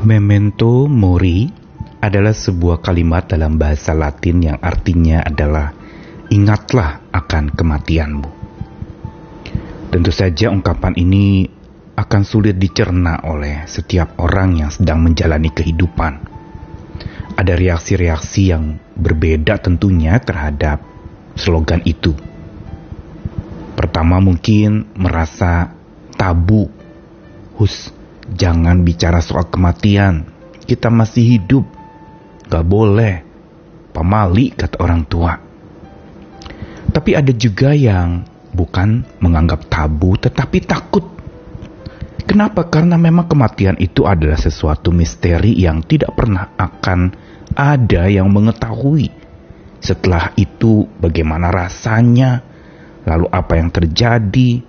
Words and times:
Memento 0.00 0.88
mori 0.88 1.44
adalah 2.00 2.32
sebuah 2.32 2.80
kalimat 2.80 3.28
dalam 3.28 3.60
bahasa 3.60 3.92
Latin 3.92 4.40
yang 4.40 4.56
artinya 4.56 5.20
adalah 5.20 5.76
ingatlah 6.32 7.04
akan 7.12 7.52
kematianmu. 7.52 8.30
Tentu 9.92 10.08
saja 10.08 10.48
ungkapan 10.48 10.96
ini 10.96 11.44
akan 12.00 12.22
sulit 12.24 12.56
dicerna 12.56 13.20
oleh 13.28 13.68
setiap 13.68 14.16
orang 14.24 14.64
yang 14.64 14.72
sedang 14.72 15.04
menjalani 15.04 15.52
kehidupan. 15.52 16.12
Ada 17.36 17.60
reaksi-reaksi 17.60 18.56
yang 18.56 18.80
berbeda 18.96 19.60
tentunya 19.60 20.16
terhadap 20.16 20.80
slogan 21.36 21.84
itu. 21.84 22.16
Pertama 23.76 24.16
mungkin 24.16 24.96
merasa 24.96 25.76
tabu. 26.16 26.72
Hus, 27.60 27.92
jangan 28.34 28.82
bicara 28.86 29.18
soal 29.22 29.48
kematian. 29.48 30.26
Kita 30.64 30.90
masih 30.92 31.38
hidup. 31.38 31.64
Gak 32.46 32.66
boleh. 32.66 33.26
Pamali 33.90 34.54
kata 34.54 34.76
orang 34.78 35.02
tua. 35.06 35.34
Tapi 36.90 37.10
ada 37.14 37.30
juga 37.34 37.74
yang 37.74 38.26
bukan 38.50 39.06
menganggap 39.22 39.70
tabu 39.70 40.18
tetapi 40.18 40.58
takut 40.66 41.20
Kenapa? 42.30 42.62
Karena 42.70 42.94
memang 42.94 43.26
kematian 43.26 43.74
itu 43.82 44.06
adalah 44.06 44.38
sesuatu 44.38 44.94
misteri 44.94 45.50
yang 45.58 45.82
tidak 45.82 46.14
pernah 46.14 46.54
akan 46.54 47.10
ada 47.58 48.06
yang 48.06 48.30
mengetahui. 48.30 49.10
Setelah 49.82 50.30
itu, 50.38 50.86
bagaimana 51.02 51.50
rasanya, 51.50 52.38
lalu 53.02 53.26
apa 53.34 53.58
yang 53.58 53.74
terjadi, 53.74 54.62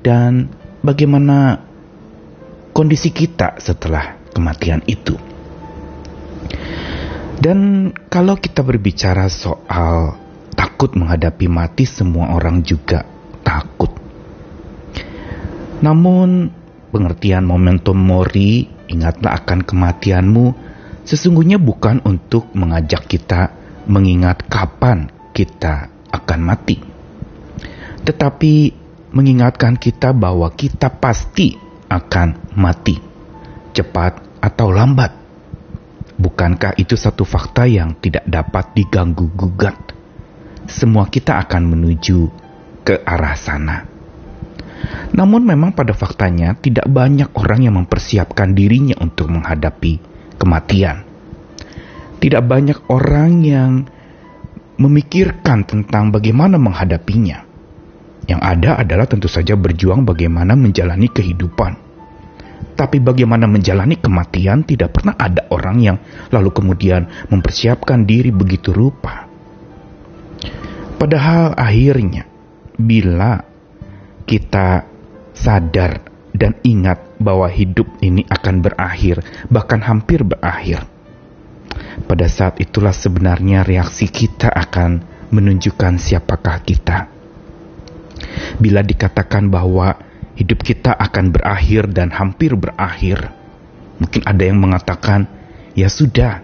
dan 0.00 0.48
bagaimana 0.80 1.60
kondisi 2.74 3.14
kita 3.14 3.62
setelah 3.62 4.18
kematian 4.34 4.82
itu. 4.90 5.14
Dan 7.38 7.90
kalau 8.10 8.34
kita 8.34 8.66
berbicara 8.66 9.30
soal 9.30 10.18
takut 10.58 10.98
menghadapi 10.98 11.46
mati, 11.46 11.86
semua 11.86 12.34
orang 12.34 12.66
juga 12.66 13.06
takut. 13.46 13.94
Namun, 15.78 16.50
pengertian 16.90 17.46
momentum 17.46 17.94
mori, 17.94 18.66
ingatlah 18.90 19.38
akan 19.38 19.62
kematianmu, 19.62 20.46
sesungguhnya 21.06 21.62
bukan 21.62 22.02
untuk 22.02 22.50
mengajak 22.56 23.06
kita 23.06 23.54
mengingat 23.84 24.46
kapan 24.48 25.12
kita 25.36 25.92
akan 26.10 26.40
mati. 26.40 26.80
Tetapi 28.04 28.54
mengingatkan 29.12 29.76
kita 29.76 30.10
bahwa 30.16 30.48
kita 30.54 30.88
pasti 30.88 31.63
akan 31.88 32.54
mati, 32.56 32.96
cepat 33.72 34.40
atau 34.40 34.68
lambat. 34.70 35.12
Bukankah 36.14 36.78
itu 36.78 36.94
satu 36.94 37.26
fakta 37.26 37.66
yang 37.66 37.98
tidak 37.98 38.22
dapat 38.28 38.70
diganggu 38.76 39.26
gugat? 39.34 39.76
Semua 40.70 41.10
kita 41.10 41.42
akan 41.42 41.62
menuju 41.74 42.18
ke 42.86 43.02
arah 43.02 43.36
sana. 43.36 43.78
Namun 45.14 45.46
memang 45.46 45.72
pada 45.72 45.96
faktanya 45.96 46.54
tidak 46.58 46.86
banyak 46.90 47.30
orang 47.34 47.66
yang 47.66 47.74
mempersiapkan 47.80 48.52
dirinya 48.52 48.98
untuk 49.00 49.32
menghadapi 49.32 49.98
kematian. 50.36 51.06
Tidak 52.20 52.42
banyak 52.44 52.88
orang 52.88 53.32
yang 53.44 53.72
memikirkan 54.80 55.62
tentang 55.64 56.10
bagaimana 56.10 56.58
menghadapinya. 56.58 57.43
Yang 58.24 58.40
ada 58.40 58.70
adalah 58.80 59.06
tentu 59.08 59.28
saja 59.28 59.52
berjuang 59.52 60.08
bagaimana 60.08 60.56
menjalani 60.56 61.12
kehidupan. 61.12 61.84
Tapi 62.74 62.98
bagaimana 62.98 63.46
menjalani 63.46 64.00
kematian 64.00 64.66
tidak 64.66 64.98
pernah 64.98 65.14
ada 65.14 65.46
orang 65.52 65.78
yang 65.78 65.96
lalu 66.32 66.50
kemudian 66.50 67.06
mempersiapkan 67.30 68.02
diri 68.02 68.34
begitu 68.34 68.74
rupa. 68.74 69.30
Padahal 70.98 71.54
akhirnya 71.54 72.26
bila 72.74 73.44
kita 74.26 74.88
sadar 75.36 76.02
dan 76.34 76.58
ingat 76.66 77.14
bahwa 77.22 77.46
hidup 77.46 77.86
ini 78.02 78.26
akan 78.26 78.64
berakhir, 78.64 79.22
bahkan 79.46 79.78
hampir 79.84 80.26
berakhir. 80.26 80.82
Pada 82.10 82.26
saat 82.26 82.58
itulah 82.58 82.90
sebenarnya 82.90 83.62
reaksi 83.62 84.10
kita 84.10 84.50
akan 84.50 85.04
menunjukkan 85.30 85.94
siapakah 86.02 86.58
kita. 86.66 87.13
Bila 88.58 88.80
dikatakan 88.82 89.50
bahwa 89.50 89.98
hidup 90.34 90.62
kita 90.62 90.94
akan 90.94 91.30
berakhir 91.30 91.90
dan 91.90 92.10
hampir 92.10 92.54
berakhir, 92.58 93.30
mungkin 93.98 94.22
ada 94.26 94.42
yang 94.42 94.58
mengatakan, 94.58 95.26
"Ya 95.78 95.86
sudah, 95.86 96.42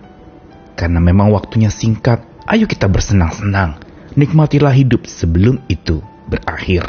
karena 0.78 1.02
memang 1.02 1.34
waktunya 1.34 1.70
singkat, 1.70 2.22
ayo 2.46 2.66
kita 2.66 2.86
bersenang-senang, 2.86 3.82
nikmatilah 4.14 4.74
hidup 4.74 5.06
sebelum 5.06 5.62
itu 5.66 6.02
berakhir." 6.30 6.86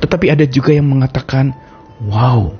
Tetapi 0.00 0.26
ada 0.32 0.44
juga 0.48 0.72
yang 0.72 0.88
mengatakan, 0.88 1.52
"Wow, 2.04 2.56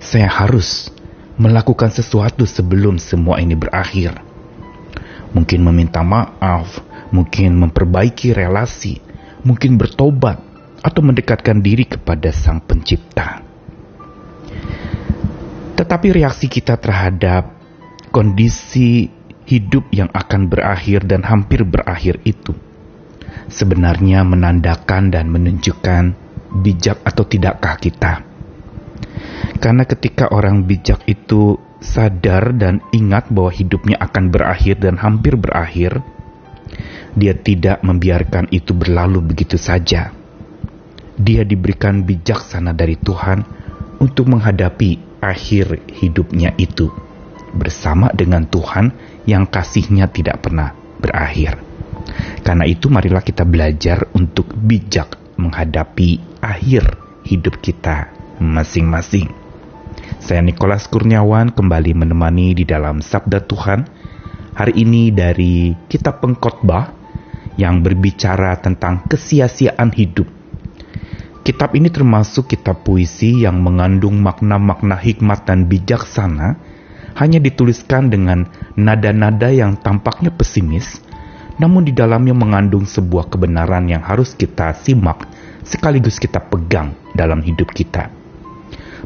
saya 0.00 0.28
harus 0.28 0.88
melakukan 1.36 1.92
sesuatu 1.92 2.48
sebelum 2.48 2.96
semua 2.96 3.40
ini 3.40 3.56
berakhir." 3.56 4.16
Mungkin 5.36 5.60
meminta 5.60 6.00
maaf, 6.00 6.80
mungkin 7.12 7.60
memperbaiki 7.60 8.32
relasi, 8.32 9.04
mungkin 9.44 9.76
bertobat 9.76 10.45
atau 10.86 11.02
mendekatkan 11.02 11.58
diri 11.58 11.90
kepada 11.90 12.30
Sang 12.30 12.62
Pencipta. 12.62 13.42
Tetapi 15.74 16.06
reaksi 16.14 16.46
kita 16.46 16.78
terhadap 16.78 17.50
kondisi 18.14 19.10
hidup 19.50 19.90
yang 19.90 20.06
akan 20.14 20.46
berakhir 20.46 21.02
dan 21.02 21.26
hampir 21.26 21.66
berakhir 21.66 22.22
itu 22.22 22.54
sebenarnya 23.50 24.24
menandakan 24.24 25.12
dan 25.12 25.28
menunjukkan 25.28 26.16
bijak 26.64 27.02
atau 27.04 27.24
tidakkah 27.28 27.76
kita. 27.76 28.24
Karena 29.60 29.84
ketika 29.84 30.32
orang 30.32 30.64
bijak 30.64 31.04
itu 31.04 31.60
sadar 31.80 32.56
dan 32.56 32.80
ingat 32.96 33.28
bahwa 33.28 33.52
hidupnya 33.52 34.00
akan 34.00 34.32
berakhir 34.32 34.80
dan 34.80 34.96
hampir 34.96 35.36
berakhir, 35.36 36.00
dia 37.12 37.36
tidak 37.36 37.84
membiarkan 37.84 38.48
itu 38.48 38.72
berlalu 38.72 39.20
begitu 39.20 39.56
saja. 39.60 40.15
Dia 41.16 41.42
diberikan 41.48 42.04
bijaksana 42.04 42.76
dari 42.76 43.00
Tuhan 43.00 43.40
untuk 44.00 44.28
menghadapi 44.28 45.20
akhir 45.24 45.88
hidupnya 45.96 46.52
itu 46.60 46.92
bersama 47.56 48.12
dengan 48.12 48.44
Tuhan 48.44 48.92
yang 49.24 49.48
kasihnya 49.48 50.12
tidak 50.12 50.44
pernah 50.44 50.76
berakhir. 51.00 51.56
Karena 52.44 52.68
itu 52.68 52.92
marilah 52.92 53.24
kita 53.24 53.42
belajar 53.42 54.12
untuk 54.12 54.52
bijak 54.54 55.16
menghadapi 55.40 56.40
akhir 56.44 56.84
hidup 57.26 57.58
kita 57.58 58.12
masing-masing. 58.38 59.32
Saya 60.20 60.44
Nikolas 60.44 60.86
Kurniawan 60.86 61.50
kembali 61.56 61.96
menemani 61.96 62.52
di 62.54 62.64
dalam 62.68 63.00
Sabda 63.00 63.42
Tuhan 63.42 63.80
hari 64.56 64.74
ini 64.80 65.10
dari 65.10 65.74
Kitab 65.88 66.22
Pengkhotbah 66.22 66.92
yang 67.56 67.80
berbicara 67.80 68.56
tentang 68.60 69.04
kesia-siaan 69.08 69.90
hidup. 69.92 70.28
Kitab 71.46 71.78
ini 71.78 71.94
termasuk 71.94 72.50
kitab 72.50 72.82
puisi 72.82 73.46
yang 73.46 73.62
mengandung 73.62 74.18
makna-makna 74.18 74.98
hikmat 74.98 75.46
dan 75.46 75.70
bijaksana, 75.70 76.58
hanya 77.14 77.38
dituliskan 77.38 78.10
dengan 78.10 78.50
nada-nada 78.74 79.54
yang 79.54 79.78
tampaknya 79.78 80.34
pesimis, 80.34 80.98
namun 81.62 81.86
di 81.86 81.94
dalamnya 81.94 82.34
mengandung 82.34 82.82
sebuah 82.82 83.30
kebenaran 83.30 83.86
yang 83.86 84.02
harus 84.02 84.34
kita 84.34 84.74
simak 84.74 85.30
sekaligus 85.62 86.18
kita 86.18 86.42
pegang 86.42 86.98
dalam 87.14 87.38
hidup 87.46 87.70
kita. 87.70 88.10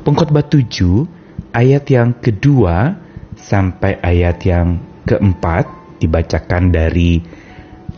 Pengkhotbah 0.00 0.48
7 0.48 1.52
ayat 1.52 1.84
yang 1.92 2.16
kedua 2.24 2.96
sampai 3.36 4.00
ayat 4.00 4.40
yang 4.48 4.80
keempat 5.04 5.68
dibacakan 6.00 6.72
dari 6.72 7.20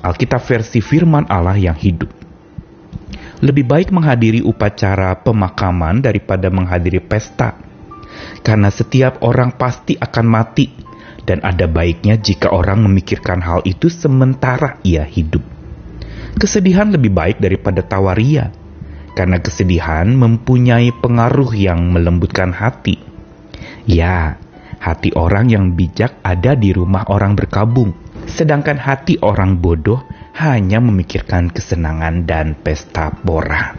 Alkitab 0.03 0.43
versi 0.43 0.83
firman 0.83 1.31
Allah 1.31 1.55
yang 1.55 1.79
hidup. 1.79 2.22
Lebih 3.43 3.67
baik 3.67 3.89
menghadiri 3.91 4.39
upacara 4.39 5.19
pemakaman 5.19 5.99
daripada 5.99 6.47
menghadiri 6.47 7.03
pesta, 7.03 7.59
karena 8.47 8.71
setiap 8.71 9.19
orang 9.27 9.59
pasti 9.59 9.99
akan 9.99 10.27
mati 10.31 10.71
dan 11.27 11.43
ada 11.43 11.67
baiknya 11.67 12.19
jika 12.19 12.55
orang 12.55 12.87
memikirkan 12.87 13.43
hal 13.43 13.67
itu 13.67 13.91
sementara 13.91 14.79
ia 14.87 15.03
hidup. 15.03 15.43
Kesedihan 16.39 16.95
lebih 16.95 17.11
baik 17.11 17.43
daripada 17.43 17.83
tawaria, 17.83 18.55
karena 19.19 19.43
kesedihan 19.43 20.07
mempunyai 20.07 20.95
pengaruh 21.03 21.51
yang 21.53 21.91
melembutkan 21.91 22.55
hati. 22.55 22.99
Ya, 23.91 24.39
hati 24.79 25.15
orang 25.19 25.51
yang 25.51 25.75
bijak 25.75 26.19
ada 26.23 26.55
di 26.55 26.71
rumah 26.71 27.07
orang 27.11 27.35
berkabung, 27.35 27.95
sedangkan 28.33 28.81
hati 28.81 29.21
orang 29.21 29.61
bodoh 29.61 30.01
hanya 30.41 30.81
memikirkan 30.81 31.53
kesenangan 31.53 32.25
dan 32.25 32.57
pesta 32.57 33.13
pora. 33.13 33.77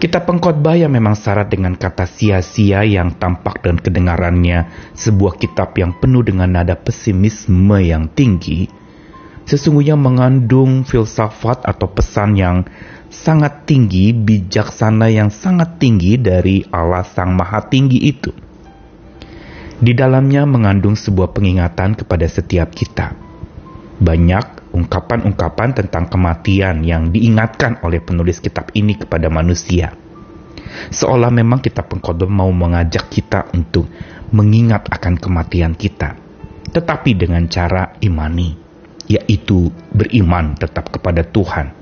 Kitab 0.00 0.24
pengkhotbah 0.26 0.80
yang 0.80 0.96
memang 0.96 1.12
syarat 1.12 1.52
dengan 1.52 1.76
kata 1.76 2.08
sia-sia 2.08 2.88
yang 2.88 3.20
tampak 3.20 3.60
dan 3.60 3.76
kedengarannya 3.76 4.72
sebuah 4.96 5.36
kitab 5.36 5.76
yang 5.76 5.92
penuh 6.00 6.24
dengan 6.24 6.56
nada 6.56 6.72
pesimisme 6.72 7.76
yang 7.84 8.08
tinggi, 8.08 8.64
sesungguhnya 9.44 10.00
mengandung 10.00 10.88
filsafat 10.88 11.68
atau 11.68 11.84
pesan 11.92 12.32
yang 12.32 12.64
sangat 13.12 13.68
tinggi, 13.68 14.16
bijaksana 14.16 15.12
yang 15.12 15.28
sangat 15.28 15.76
tinggi 15.76 16.16
dari 16.16 16.64
Allah 16.72 17.04
Sang 17.04 17.36
Maha 17.36 17.60
Tinggi 17.68 18.00
itu. 18.00 18.49
Di 19.80 19.96
dalamnya 19.96 20.44
mengandung 20.44 20.92
sebuah 20.92 21.32
pengingatan 21.32 21.96
kepada 21.96 22.28
setiap 22.28 22.68
kita. 22.68 23.16
Banyak 23.96 24.76
ungkapan-ungkapan 24.76 25.72
tentang 25.72 26.04
kematian 26.04 26.84
yang 26.84 27.08
diingatkan 27.08 27.80
oleh 27.80 28.04
penulis 28.04 28.44
kitab 28.44 28.68
ini 28.76 29.00
kepada 29.00 29.32
manusia. 29.32 29.96
Seolah 30.92 31.32
memang 31.32 31.64
kitab 31.64 31.88
pengkodam 31.88 32.28
mau 32.28 32.52
mengajak 32.52 33.08
kita 33.08 33.48
untuk 33.56 33.88
mengingat 34.36 34.84
akan 34.92 35.16
kematian 35.16 35.72
kita. 35.72 36.12
Tetapi 36.76 37.16
dengan 37.16 37.48
cara 37.48 37.96
imani, 38.04 38.52
yaitu 39.08 39.72
beriman 39.96 40.60
tetap 40.60 40.92
kepada 40.92 41.24
Tuhan 41.24 41.79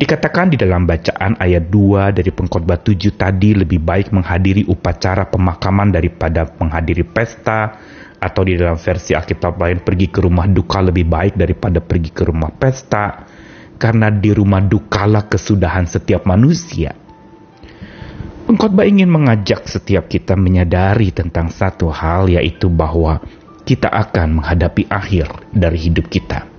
Dikatakan 0.00 0.48
di 0.48 0.56
dalam 0.56 0.88
bacaan 0.88 1.36
ayat 1.36 1.68
2 1.68 2.16
dari 2.16 2.32
pengkhotbah 2.32 2.80
7 2.80 3.20
tadi 3.20 3.52
lebih 3.52 3.84
baik 3.84 4.16
menghadiri 4.16 4.64
upacara 4.64 5.28
pemakaman 5.28 5.92
daripada 5.92 6.48
menghadiri 6.56 7.04
pesta 7.04 7.76
atau 8.16 8.40
di 8.40 8.56
dalam 8.56 8.80
versi 8.80 9.12
Alkitab 9.12 9.60
lain 9.60 9.84
pergi 9.84 10.08
ke 10.08 10.24
rumah 10.24 10.48
duka 10.48 10.80
lebih 10.80 11.04
baik 11.04 11.36
daripada 11.36 11.84
pergi 11.84 12.16
ke 12.16 12.24
rumah 12.24 12.48
pesta 12.48 13.28
karena 13.76 14.08
di 14.08 14.32
rumah 14.32 14.64
dukalah 14.64 15.28
kesudahan 15.28 15.84
setiap 15.84 16.24
manusia. 16.24 16.96
Pengkhotbah 18.48 18.88
ingin 18.88 19.12
mengajak 19.12 19.68
setiap 19.68 20.08
kita 20.08 20.32
menyadari 20.32 21.12
tentang 21.12 21.52
satu 21.52 21.92
hal 21.92 22.32
yaitu 22.32 22.72
bahwa 22.72 23.20
kita 23.68 23.92
akan 23.92 24.40
menghadapi 24.40 24.88
akhir 24.88 25.28
dari 25.52 25.76
hidup 25.76 26.08
kita. 26.08 26.49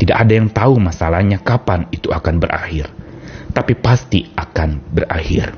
Tidak 0.00 0.16
ada 0.16 0.32
yang 0.32 0.48
tahu 0.48 0.80
masalahnya 0.80 1.44
kapan 1.44 1.84
itu 1.92 2.08
akan 2.08 2.40
berakhir, 2.40 2.88
tapi 3.52 3.76
pasti 3.76 4.32
akan 4.32 4.80
berakhir. 4.88 5.52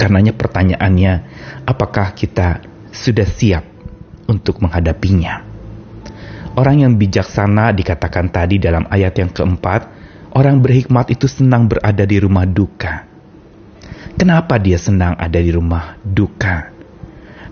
Karenanya 0.00 0.32
pertanyaannya, 0.32 1.12
apakah 1.68 2.16
kita 2.16 2.64
sudah 2.88 3.28
siap 3.28 3.68
untuk 4.32 4.64
menghadapinya? 4.64 5.44
Orang 6.56 6.80
yang 6.80 6.96
bijaksana 6.96 7.76
dikatakan 7.76 8.32
tadi 8.32 8.56
dalam 8.56 8.88
ayat 8.88 9.20
yang 9.20 9.28
keempat, 9.28 9.92
orang 10.32 10.64
berhikmat 10.64 11.12
itu 11.12 11.28
senang 11.28 11.68
berada 11.68 12.08
di 12.08 12.16
rumah 12.16 12.48
duka. 12.48 13.04
Kenapa 14.16 14.56
dia 14.56 14.80
senang 14.80 15.20
ada 15.20 15.36
di 15.36 15.52
rumah 15.52 16.00
duka? 16.00 16.72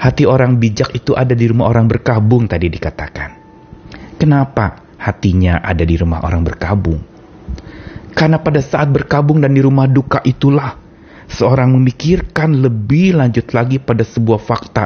Hati 0.00 0.24
orang 0.24 0.56
bijak 0.56 0.96
itu 0.96 1.12
ada 1.12 1.36
di 1.36 1.44
rumah 1.52 1.68
orang 1.68 1.84
berkabung 1.84 2.48
tadi 2.48 2.72
dikatakan. 2.72 3.30
Kenapa? 4.16 4.85
Hatinya 5.00 5.60
ada 5.60 5.84
di 5.84 5.96
rumah 5.96 6.24
orang 6.24 6.42
berkabung. 6.42 7.00
Karena 8.16 8.40
pada 8.40 8.64
saat 8.64 8.88
berkabung 8.88 9.44
dan 9.44 9.52
di 9.52 9.60
rumah 9.60 9.84
duka 9.84 10.24
itulah 10.24 10.80
seorang 11.28 11.76
memikirkan 11.76 12.56
lebih 12.64 13.18
lanjut 13.20 13.44
lagi 13.52 13.76
pada 13.76 14.06
sebuah 14.06 14.40
fakta 14.40 14.84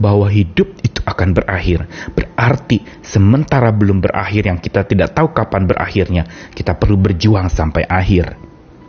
bahwa 0.00 0.28
hidup 0.28 0.72
itu 0.80 1.00
akan 1.04 1.36
berakhir. 1.36 1.84
Berarti 2.16 2.80
sementara 3.04 3.72
belum 3.72 4.00
berakhir 4.00 4.48
yang 4.48 4.58
kita 4.60 4.88
tidak 4.88 5.12
tahu 5.12 5.36
kapan 5.36 5.68
berakhirnya, 5.68 6.24
kita 6.52 6.76
perlu 6.76 6.96
berjuang 6.96 7.52
sampai 7.52 7.84
akhir. 7.84 8.36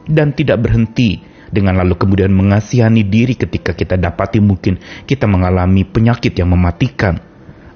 Dan 0.07 0.31
tidak 0.31 0.63
berhenti 0.63 1.19
dengan 1.51 1.79
lalu 1.79 1.99
kemudian 1.99 2.31
mengasihani 2.31 3.07
diri 3.07 3.35
ketika 3.35 3.75
kita 3.75 3.95
dapati 3.95 4.39
mungkin 4.39 4.79
kita 5.07 5.27
mengalami 5.27 5.83
penyakit 5.87 6.35
yang 6.35 6.51
mematikan 6.51 7.19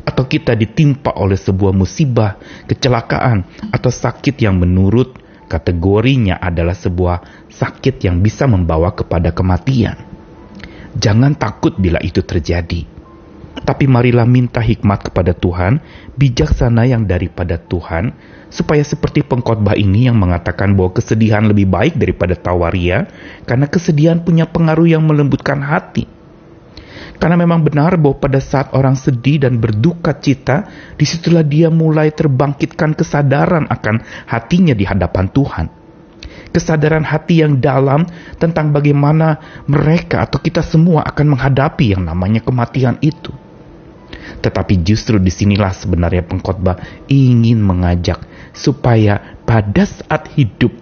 atau 0.02 0.26
kita 0.26 0.58
ditimpa 0.58 1.14
oleh 1.18 1.38
sebuah 1.38 1.74
musibah, 1.74 2.38
kecelakaan, 2.66 3.46
atau 3.70 3.92
sakit 3.94 4.38
yang 4.42 4.58
menurut 4.58 5.18
kategorinya 5.46 6.40
adalah 6.40 6.74
sebuah 6.74 7.48
sakit 7.52 8.02
yang 8.08 8.24
bisa 8.24 8.48
membawa 8.48 8.96
kepada 8.96 9.36
kematian. 9.36 10.00
Jangan 10.96 11.36
takut 11.36 11.76
bila 11.78 12.00
itu 12.04 12.24
terjadi. 12.24 12.88
Tapi 13.52 13.84
marilah 13.84 14.24
minta 14.24 14.64
hikmat 14.64 15.12
kepada 15.12 15.36
Tuhan, 15.36 15.84
bijaksana 16.16 16.88
yang 16.88 17.04
daripada 17.04 17.60
Tuhan, 17.60 18.16
supaya 18.48 18.80
seperti 18.80 19.28
pengkhotbah 19.28 19.76
ini 19.76 20.08
yang 20.08 20.16
mengatakan 20.16 20.72
bahwa 20.72 20.96
kesedihan 20.96 21.44
lebih 21.44 21.68
baik 21.68 22.00
daripada 22.00 22.34
tawaria, 22.34 23.12
karena 23.44 23.68
kesedihan 23.68 24.24
punya 24.24 24.48
pengaruh 24.48 24.88
yang 24.88 25.04
melembutkan 25.04 25.60
hati 25.60 26.21
karena 27.22 27.38
memang 27.38 27.62
benar 27.62 28.02
bahwa 28.02 28.18
pada 28.18 28.42
saat 28.42 28.74
orang 28.74 28.98
sedih 28.98 29.46
dan 29.46 29.62
berduka 29.62 30.18
cita, 30.18 30.66
di 30.98 31.06
situlah 31.06 31.46
dia 31.46 31.70
mulai 31.70 32.10
terbangkitkan 32.10 32.98
kesadaran 32.98 33.70
akan 33.70 34.02
hatinya 34.26 34.74
di 34.74 34.90
hadapan 34.90 35.30
Tuhan. 35.30 35.66
Kesadaran 36.50 37.06
hati 37.06 37.46
yang 37.46 37.62
dalam 37.62 38.10
tentang 38.42 38.74
bagaimana 38.74 39.38
mereka 39.70 40.26
atau 40.26 40.42
kita 40.42 40.66
semua 40.66 41.06
akan 41.06 41.38
menghadapi 41.38 41.94
yang 41.94 42.10
namanya 42.10 42.42
kematian 42.42 42.98
itu. 43.06 43.30
Tetapi 44.42 44.82
justru 44.82 45.22
di 45.22 45.30
sinilah 45.30 45.78
sebenarnya 45.78 46.26
pengkhotbah 46.26 47.06
ingin 47.06 47.62
mengajak 47.62 48.18
supaya 48.50 49.38
pada 49.46 49.86
saat 49.86 50.26
hidup 50.34 50.74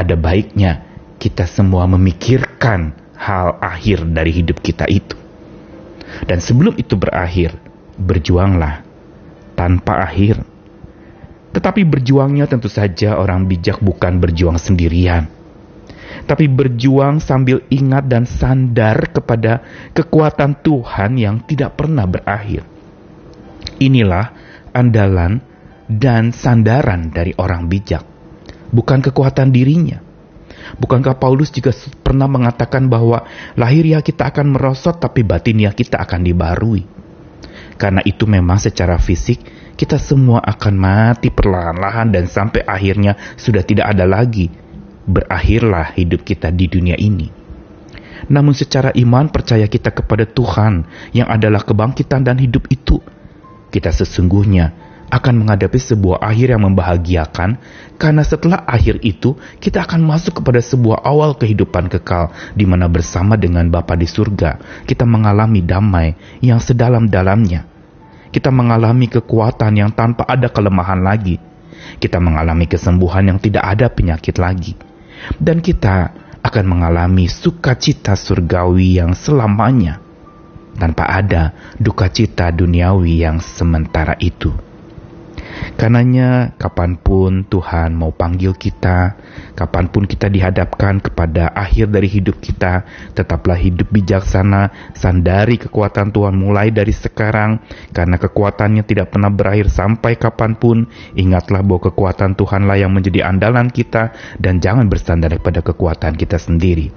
ada 0.00 0.16
baiknya 0.16 0.88
kita 1.20 1.44
semua 1.44 1.84
memikirkan 1.84 2.96
hal 3.20 3.60
akhir 3.60 4.08
dari 4.08 4.32
hidup 4.32 4.64
kita 4.64 4.88
itu. 4.88 5.25
Dan 6.24 6.38
sebelum 6.38 6.78
itu 6.78 6.94
berakhir, 6.94 7.56
berjuanglah 7.98 8.84
tanpa 9.56 10.06
akhir. 10.06 10.44
Tetapi 11.56 11.82
berjuangnya 11.88 12.44
tentu 12.44 12.68
saja 12.68 13.16
orang 13.16 13.48
bijak 13.48 13.80
bukan 13.80 14.20
berjuang 14.20 14.60
sendirian. 14.60 15.26
Tapi 16.26 16.48
berjuang 16.48 17.20
sambil 17.20 17.64
ingat 17.72 18.08
dan 18.08 18.24
sandar 18.28 19.08
kepada 19.10 19.64
kekuatan 19.92 20.58
Tuhan 20.60 21.16
yang 21.16 21.44
tidak 21.44 21.80
pernah 21.80 22.04
berakhir. 22.04 22.64
Inilah 23.80 24.32
andalan 24.72 25.40
dan 25.86 26.34
sandaran 26.34 27.14
dari 27.14 27.36
orang 27.36 27.68
bijak, 27.70 28.02
bukan 28.74 29.00
kekuatan 29.04 29.54
dirinya 29.54 30.05
Bukankah 30.76 31.22
Paulus 31.22 31.54
juga 31.54 31.70
pernah 32.02 32.26
mengatakan 32.26 32.90
bahwa 32.90 33.22
lahiriah 33.54 34.02
kita 34.02 34.28
akan 34.34 34.58
merosot 34.58 34.98
tapi 34.98 35.22
batiniah 35.22 35.70
kita 35.70 36.02
akan 36.02 36.26
dibarui? 36.26 36.82
Karena 37.76 38.00
itu 38.02 38.24
memang 38.24 38.56
secara 38.58 38.96
fisik 38.96 39.38
kita 39.76 40.00
semua 40.00 40.40
akan 40.40 40.74
mati 40.74 41.28
perlahan-lahan 41.28 42.08
dan 42.08 42.24
sampai 42.24 42.64
akhirnya 42.64 43.36
sudah 43.36 43.60
tidak 43.60 43.92
ada 43.92 44.08
lagi. 44.08 44.48
Berakhirlah 45.06 45.94
hidup 45.94 46.26
kita 46.26 46.50
di 46.50 46.66
dunia 46.66 46.96
ini. 46.98 47.28
Namun 48.26 48.56
secara 48.56 48.90
iman 48.96 49.30
percaya 49.30 49.68
kita 49.68 49.92
kepada 49.92 50.26
Tuhan 50.26 50.88
yang 51.14 51.28
adalah 51.30 51.62
kebangkitan 51.62 52.26
dan 52.26 52.40
hidup 52.40 52.66
itu. 52.72 52.98
Kita 53.70 53.92
sesungguhnya 53.92 54.85
akan 55.06 55.46
menghadapi 55.46 55.78
sebuah 55.78 56.18
akhir 56.18 56.58
yang 56.58 56.66
membahagiakan 56.66 57.62
karena 57.94 58.22
setelah 58.26 58.66
akhir 58.66 58.98
itu 59.06 59.38
kita 59.62 59.86
akan 59.86 60.02
masuk 60.02 60.42
kepada 60.42 60.58
sebuah 60.58 61.06
awal 61.06 61.38
kehidupan 61.38 61.86
kekal 61.86 62.34
di 62.58 62.66
mana 62.66 62.90
bersama 62.90 63.38
dengan 63.38 63.70
Bapa 63.70 63.94
di 63.94 64.10
surga 64.10 64.82
kita 64.84 65.06
mengalami 65.06 65.62
damai 65.62 66.14
yang 66.42 66.58
sedalam-dalamnya. 66.58 67.76
Kita 68.34 68.52
mengalami 68.52 69.08
kekuatan 69.08 69.72
yang 69.80 69.90
tanpa 69.96 70.28
ada 70.28 70.52
kelemahan 70.52 71.00
lagi. 71.00 71.40
Kita 71.96 72.20
mengalami 72.20 72.68
kesembuhan 72.68 73.24
yang 73.32 73.38
tidak 73.40 73.64
ada 73.64 73.88
penyakit 73.88 74.36
lagi. 74.36 74.76
Dan 75.40 75.64
kita 75.64 76.12
akan 76.44 76.64
mengalami 76.68 77.32
sukacita 77.32 78.12
surgawi 78.12 79.00
yang 79.00 79.16
selamanya 79.16 80.04
tanpa 80.76 81.08
ada 81.08 81.56
duka 81.80 82.12
cita 82.12 82.52
duniawi 82.52 83.24
yang 83.24 83.40
sementara 83.40 84.14
itu. 84.20 84.52
Karenanya 85.76 86.56
kapan 86.56 86.96
pun 86.96 87.44
Tuhan 87.44 87.92
mau 87.92 88.08
panggil 88.08 88.56
kita, 88.56 89.12
kapan 89.52 89.92
pun 89.92 90.08
kita 90.08 90.32
dihadapkan 90.32 91.04
kepada 91.04 91.52
akhir 91.52 91.92
dari 91.92 92.08
hidup 92.08 92.40
kita, 92.40 92.88
tetaplah 93.12 93.60
hidup 93.60 93.92
bijaksana, 93.92 94.72
sandari 94.96 95.60
kekuatan 95.60 96.16
Tuhan 96.16 96.32
mulai 96.32 96.72
dari 96.72 96.96
sekarang, 96.96 97.60
karena 97.92 98.16
kekuatannya 98.16 98.88
tidak 98.88 99.12
pernah 99.12 99.28
berakhir 99.28 99.68
sampai 99.68 100.16
kapan 100.16 100.56
pun. 100.56 100.88
Ingatlah 101.12 101.60
bahwa 101.60 101.92
kekuatan 101.92 102.40
Tuhanlah 102.40 102.80
yang 102.80 102.96
menjadi 102.96 103.28
andalan 103.28 103.68
kita, 103.68 104.16
dan 104.40 104.64
jangan 104.64 104.88
bersandar 104.88 105.36
pada 105.44 105.60
kekuatan 105.60 106.16
kita 106.16 106.40
sendiri. 106.40 106.88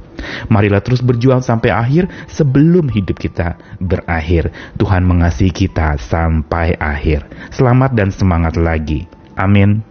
Marilah 0.52 0.84
terus 0.84 1.00
berjuang 1.00 1.40
sampai 1.40 1.72
akhir 1.72 2.08
sebelum 2.28 2.92
hidup 2.92 3.20
kita 3.20 3.56
berakhir. 3.80 4.52
Tuhan 4.76 5.04
mengasihi 5.08 5.52
kita 5.52 5.96
sampai 6.00 6.76
akhir. 6.76 7.28
Selamat 7.56 7.96
dan 7.96 8.12
semangat 8.12 8.60
lagi. 8.70 9.10
Amin. 9.40 9.89